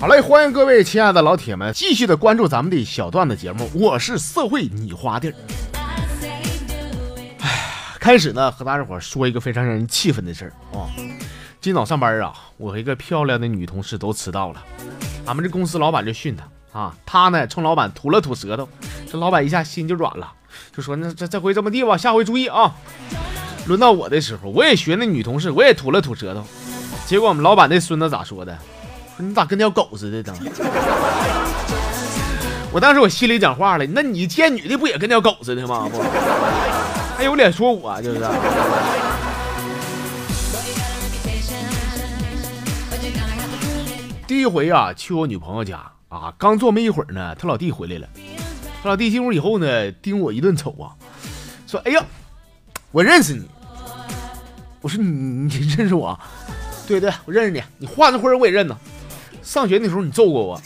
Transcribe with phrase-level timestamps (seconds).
[0.00, 5.34] 好嘞，欢迎各位亲爱的老铁们继续的关注咱们的小段子节目，我是社会你花地儿。
[7.40, 10.88] 哎，开始呢和大家伙说一个非常让人气愤的事儿啊。
[11.60, 14.64] 今早上班啊，我和一个漂亮的女同事都迟到了，
[15.26, 18.66] 俺们这公司老板就训她啊，她呢冲老板吐了吐舌头，
[19.06, 20.32] 这老板一下心就软了，
[20.74, 22.74] 就说那这这回这么地吧，下回注意啊。
[23.66, 26.42] 轮到我的时候，我也学那女同事，我也吐了吐舌头，
[27.04, 28.58] 结果我们老板那孙子咋说的？
[29.20, 30.38] 你咋跟条狗似的呢？
[32.72, 35.88] 我当时我心里讲话了，那你见女的不也跟条狗似的吗？
[35.90, 36.00] 不，
[37.16, 38.20] 还有脸说我就是。
[44.26, 48.06] 第一回啊，去我女朋友家啊，刚坐没一会儿呢，他老弟回来了。
[48.82, 50.94] 他老弟进屋以后呢，盯我一顿瞅啊，
[51.66, 52.00] 说：“哎呀，
[52.92, 53.48] 我认识你。”
[54.80, 56.16] 我说：“你你认识我
[56.86, 57.60] ？”“对对，我认识你。
[57.78, 58.78] 你画那会儿我也认呢。”
[59.42, 60.60] 上学那时候你揍过我，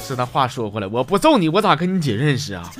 [0.00, 2.70] 是他话说回来，我不揍你，我咋跟你姐认识啊？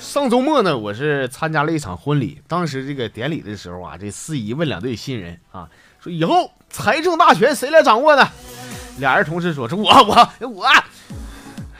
[0.00, 5.68] 上周末呢，我是参加了一场婚礼，当时这个典礼的时候啊，这司仪问两对新人啊，
[6.00, 8.28] 说以后财政大权谁来掌握呢？
[8.98, 10.66] 俩人同时说，是我我我。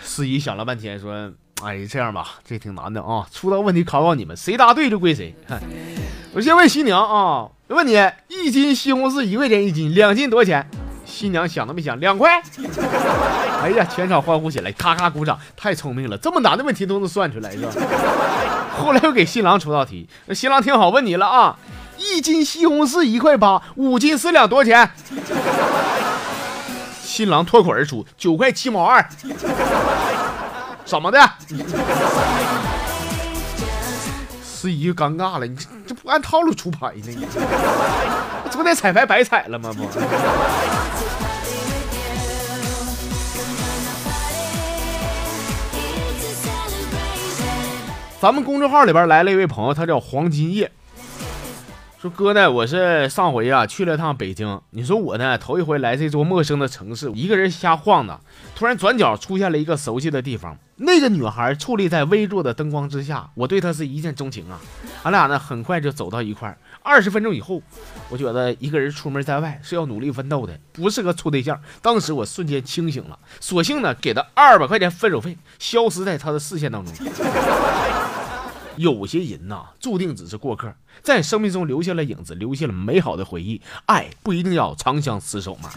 [0.02, 1.32] 司仪想了半天说。
[1.64, 3.26] 哎，这样吧，这挺难的啊！
[3.32, 5.34] 出道问题考考你们，谁答对就归谁。
[6.34, 7.98] 我先问新娘啊，问你，
[8.28, 10.68] 一斤西红柿一块钱一斤，两斤多少钱？
[11.06, 12.42] 新娘想都没想，两块。
[13.62, 17.72] 哎呀，全场欢呼起来，咔咔鼓掌，太聪明了，这么难的问题都能算出来是吧？
[18.76, 21.56] 后来又给新郎出道题，新郎听好，问你了啊，
[21.96, 24.90] 一斤西红柿一块八，五斤四两多少钱？
[27.02, 29.08] 新郎脱口而出，九块七毛二。
[30.84, 31.18] 怎么的？
[34.42, 37.02] 司仪就尴尬了，你这这不按套路出牌呢？
[37.06, 37.26] 你
[38.50, 39.70] 昨天彩排白彩了吗？
[39.72, 39.86] 不。
[48.20, 50.72] 咱们公众号里边来了一位朋友，他叫黄金叶。
[52.00, 54.60] 说哥呢，我是上回啊去了趟北京。
[54.70, 58.20] 你说我呢头一回来这座陌生的城市，一个人瞎晃荡，
[58.54, 60.56] 突然转角出现了一个熟悉的地方。
[60.76, 64.60] 那个女孩矗立在微弱的灯光之下，我对她是一见钟情啊。
[65.04, 66.58] 俺俩呢很快就走到一块儿。
[66.82, 67.62] 二十分钟以后，
[68.08, 71.60] 我觉得一个人出门在外是要努力奋斗的，不适合处对象。
[71.80, 76.92] 当时我瞬间清醒了，索性呢给她二百块钱分手费，消失在她的视线当中。
[78.76, 83.62] 有些人呐，注定只是过客，在生命中留下了影子，留下了美好的回忆。
[83.86, 85.70] 爱不一定要长相厮守嘛。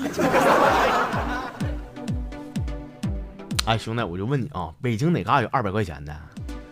[3.67, 6.15] 哎，兄弟，我就问你啊，北京哪嘎有二百块钱的？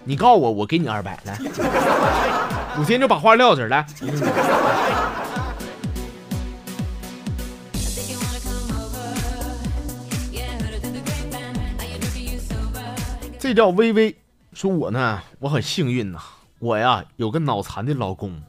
[0.05, 1.37] 你告诉我，我给你二百来。
[2.79, 3.85] 我今天就把话撂这儿来。
[13.37, 14.15] 这叫微微。
[14.53, 16.19] 说我呢，我很幸运呐，
[16.59, 18.41] 我呀有个脑残的老公，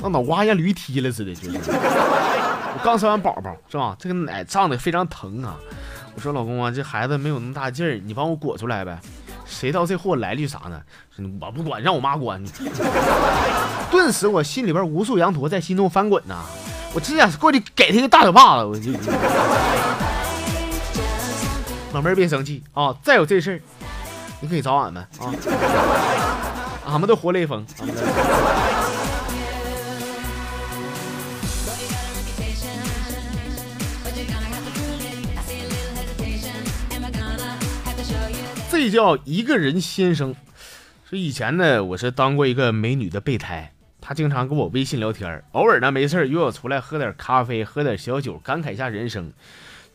[0.00, 3.96] 那脑瓜像驴踢了似的，就是 我刚生完宝宝是吧？
[3.98, 5.56] 这个奶胀的非常疼啊。
[6.14, 8.98] 我说老公啊，这孩子没有那么大劲儿，你帮我裹出来呗。
[9.46, 10.80] 谁道这货来历啥呢？
[11.40, 12.42] 我不管，让我妈管。
[13.90, 16.42] 顿时我心里边无数羊驼在心中翻滚呐，
[16.94, 18.64] 我真想过去给他一个大嘴巴子。
[18.64, 18.92] 我就
[21.92, 23.60] 老妹儿别生气啊，再有这事儿。
[24.40, 25.32] 你可以找俺们啊，
[26.86, 27.64] 俺们都活雷锋。
[38.82, 40.34] 这叫一个人先生。
[41.08, 49.32] 说以前呢，我是当过一个美女的备胎，她经常跟我微信聊天，偶尔呢没事约我出来喝点咖啡，喝点小酒，感慨一下人生。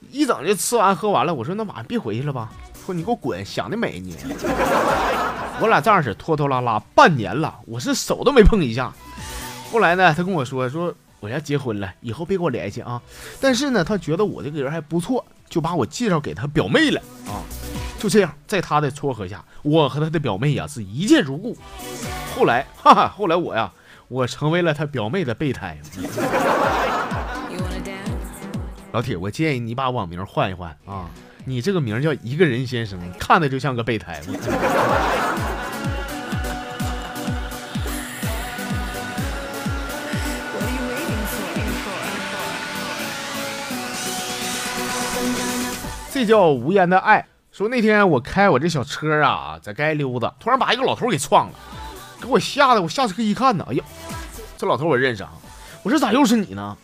[0.10, 2.50] 一整就吃完喝完了，我说那晚上别回去了吧。
[2.86, 4.16] 说你给我滚，想得美你！
[5.60, 8.94] 我俩这样式拖拖拉拉半年了，我是手都没碰一下。
[9.70, 13.02] 后来呢，他跟我说说我要结婚了，以后别跟我联系啊。
[13.42, 17.44] 但是呢，他觉得我这个人还不错，就把我介绍给他表妹了啊。
[18.00, 21.58] 就这样，在他的撮合下，我和他的表妹呀是一见如故。
[22.36, 23.72] 后来， 哈哈，后来我呀，
[24.08, 25.78] 我成为了他表妹的备胎。
[28.94, 31.10] 老铁，我建议你把网名换一换啊。
[31.46, 34.22] 你这个名叫一个人先生，看着就像个备胎。
[46.12, 47.26] 这叫无言的爱。
[47.58, 51.54] 说那天我开我这小车啊，在街溜达，突然把一个老头给撞了，
[52.22, 53.84] 给我吓得我下车一看呢，哎呀，
[54.56, 55.32] 这老头我认识啊，
[55.82, 56.78] 我说咋又是你呢？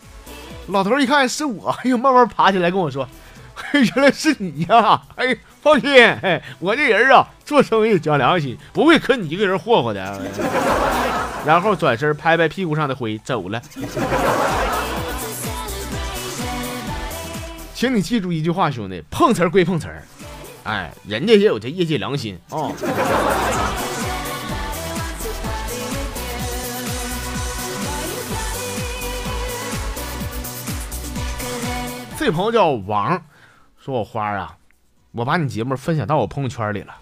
[0.70, 3.08] 老头一看是我，哎呦，慢慢爬起来跟我说，
[3.72, 5.00] 原来是你呀！
[5.16, 10.22] 哎，放心，哎，我这人啊，做生意讲良心，不会跟你一个人霍霍的。
[11.46, 13.62] 然后转身拍拍屁股上的灰走了。
[17.76, 20.02] 请你记住一句话，兄弟，碰瓷儿归碰瓷儿。
[20.64, 22.72] 哎，人家也有这业界良心啊！
[32.18, 33.22] 这朋友叫王，
[33.78, 34.56] 说我花啊，
[35.12, 36.96] 我把你节目分享到我朋友圈里了，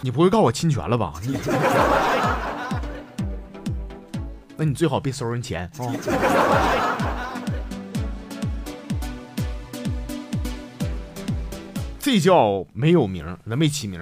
[0.00, 1.12] 你不会告我侵权了吧？
[4.56, 5.92] 那你最好别收人钱啊！
[12.10, 14.00] 这叫没有名，那没起名。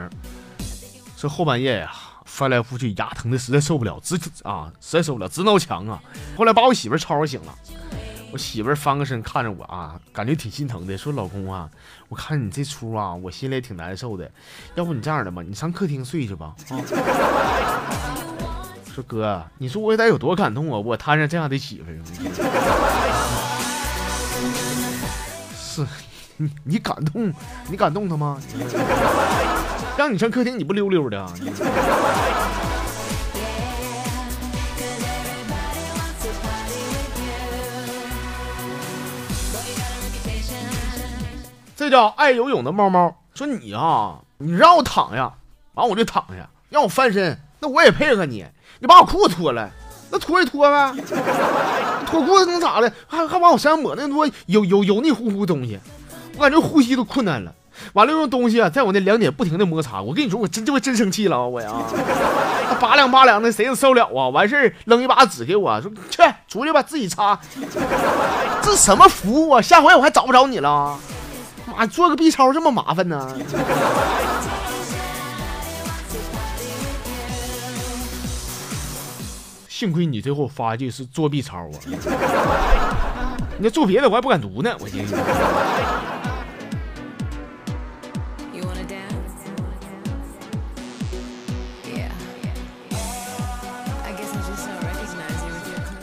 [1.17, 1.91] 这后半夜呀，
[2.25, 6.01] 翻来覆去，牙疼的实在受不了，直啊，实在受不了，直挠墙啊。
[6.37, 7.53] 后来把我媳妇吵醒了，
[8.31, 11.69] 我媳妇翻个身看着我啊，感觉挺心疼的，说：“老公啊，
[12.09, 14.31] 我看你这出啊，我心里也挺难受的。
[14.77, 16.79] 要不你这样的吧，你上客厅睡去吧。”啊，
[18.95, 21.87] 说哥，你说我得有多感动啊，我摊上这样的媳妇。
[25.57, 25.85] 是。
[26.39, 27.33] 你你敢动？
[27.69, 28.39] 你敢动他吗？
[29.97, 31.27] 让你上客厅，你不溜溜的？
[41.75, 45.33] 这叫爱游泳的猫猫说你啊，你让我躺下，
[45.75, 48.45] 完我就躺下；让我翻身，那我也配合你。
[48.79, 49.71] 你把我裤子脱了，
[50.11, 50.95] 那脱一脱呗。
[52.07, 52.93] 脱裤子能咋的？
[53.07, 55.79] 还还往我身上抹那么多油油油腻乎乎的东西。
[56.37, 57.55] 我感觉呼吸都困难了，
[57.95, 60.03] 完了用东西啊，在我那两点不停的摩擦。
[60.03, 61.47] 我跟你说，我真这回真生气了啊！
[61.47, 61.73] 我呀，
[62.79, 64.29] 拔凉拔凉的，谁能受了啊？
[64.29, 67.39] 完事儿扔一把纸给我说去出去吧，自己擦。
[68.63, 69.63] 这什么服务啊？
[69.63, 70.99] 下回我还找不着你了。
[71.75, 73.35] 妈，做个 B 超这么麻烦呢？
[79.69, 81.71] 幸亏你最后发一句是做 B 超啊！
[83.59, 84.71] 你要做别的，我还不敢读呢。
[84.81, 85.15] 我寻思。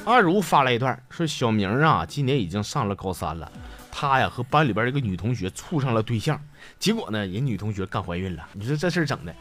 [0.05, 3.49] 阿如发来一段，说小明啊，今年已经上了高三了，
[3.89, 6.39] 他呀和班里边一个女同学处上了对象，
[6.77, 9.33] 结果呢，人女同学干怀孕了，你说这事儿整的，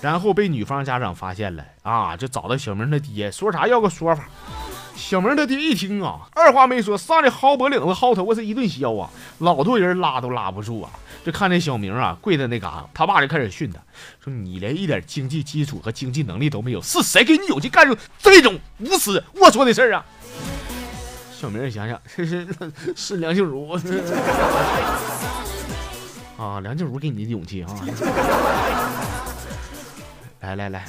[0.00, 4.28] 然后被女方家长发现了啊，就找到小明他爹，说啥要个说法。
[4.96, 9.08] 小明他爹一听啊，二话没说，上来薅脖领子、薅头发是一顿削啊，
[9.38, 10.90] 老多人拉都拉不住啊，
[11.24, 13.78] 就看这小明啊跪在那嘎，他爸就开始训他，
[14.24, 20.04] 说你连一点经济基础和经济能力都没有，是谁给你勇气干出这种无耻龌龊的事儿啊？
[21.38, 22.48] 小明想想， 是是
[22.96, 23.70] 是梁静茹
[26.38, 27.68] 啊，梁静茹给你的勇气啊！
[30.40, 30.84] 来 来来。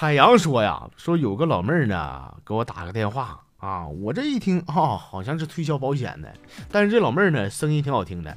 [0.00, 6.32] 海洋说呀，说有个老妹儿呢，给我打个电话啊，我这一听啊，好像是推销保险的，
[6.72, 8.34] 但是这老妹儿呢，声音挺好听的，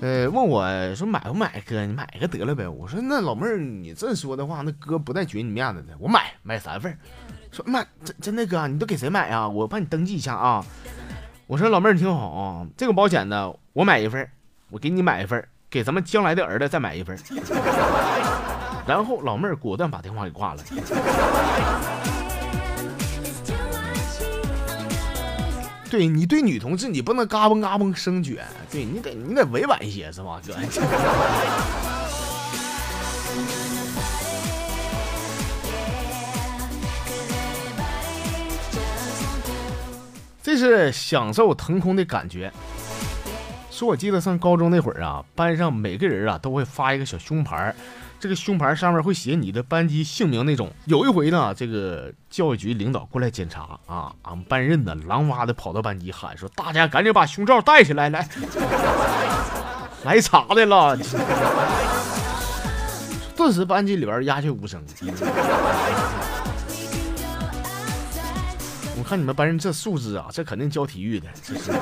[0.00, 0.66] 呃，问我
[0.96, 2.66] 说买不买，哥，你买一个得了呗。
[2.66, 6.98] 我说那老妹儿，你这说的话，那哥不带绝你面子的，我买买三份。
[7.52, 9.48] 说妈，真真的哥，你都给谁买啊？
[9.48, 10.66] 我帮你登记一下啊。
[11.46, 14.28] 我说老妹儿你听好啊，这个保险呢，我买一份，
[14.70, 17.16] 我给你买一份，给咱们将来的儿子再买一份。
[18.86, 20.62] 然后老妹儿果断把电话给挂了。
[25.90, 30.54] 对你对女同志你不能嘎嘣嘎嘣生卷，对你得你得委婉一些是吧，哥？
[40.42, 42.52] 这是享受腾空的感觉。
[43.70, 47.74] 说我记得上高中那会儿啊，班上每个人啊都会发一个小胸牌。
[48.20, 50.70] 这个胸牌上面会写你的班级姓名那种。
[50.84, 58.28] 有一回呢，这个教育局领导过来检查啊，俺们班任呢狼哇的跑到班级喊说：“大家赶紧把胸罩戴起来，来
[60.04, 60.98] 来查的了。”
[63.34, 64.84] 顿时班级里边鸦雀无声。
[68.98, 71.26] 我看你们班人这素质啊，这肯定教体育的。
[71.42, 71.72] 这是。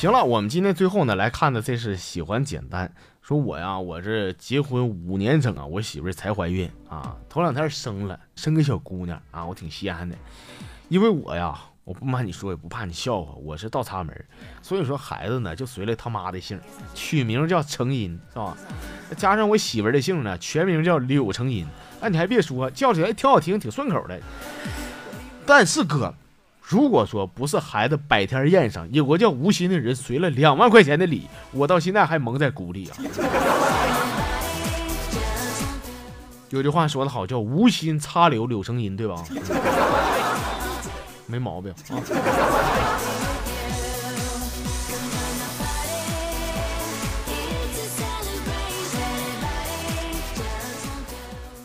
[0.00, 2.90] 行了，我们今天最后呢来看的这是喜欢简单。
[3.20, 10.16] 说我呀，我这结婚五年整啊，我媳妇才怀孕啊，头两天生了，生个小姑娘啊，我挺稀罕的。
[10.88, 11.54] 因为我呀，
[11.84, 14.24] 我不瞒你说，也不怕你笑话，我是倒插门，
[14.62, 16.58] 所以说孩子呢就随了他妈的姓，
[16.94, 18.56] 取名叫成荫，是吧？
[19.18, 21.66] 加上我媳妇的姓呢，全名叫柳成荫。
[22.00, 24.18] 哎，你还别说，叫起来挺好听，挺顺口的。
[25.44, 26.14] 但是哥。
[26.70, 32.96] 如果说不是孩子百天宴上有个叫吴昕的人随了两万块钱的礼，我到现在还蒙在鼓里啊。
[36.50, 39.16] 有句话说得好，叫无心插柳柳成荫，对吧？
[41.26, 41.98] 没毛病啊。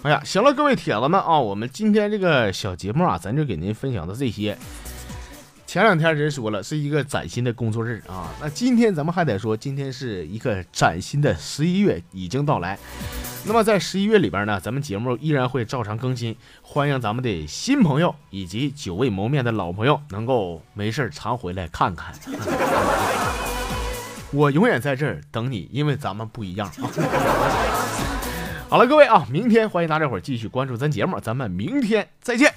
[0.01, 4.57] 哎呀，行了，各位铁子们啊，我们今天这个小节目啊，咱就给您分享到这些。
[5.75, 12.79] 前两天人说了是一个崭新的工作日啊，那今天咱们还得说，今天是一个崭新的十一月已经到来。
[13.43, 22.15] 那么在十一月里边呢，咱们节目依然会照常更新，欢迎咱们的新朋友以及久未谋面的老朋友能够没事常回来看看。
[24.31, 26.87] 我永远在这儿等你，因为咱们不一样啊。
[28.71, 32.53] 好了，各位啊，明天欢迎大家伙继续关注咱节目，咱们明天再见。